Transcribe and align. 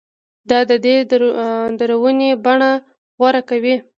دا 0.49 0.59
پدیدې 0.67 0.95
دروني 1.81 2.31
بڼه 2.43 2.71
غوره 3.19 3.41
کوي 3.49 3.75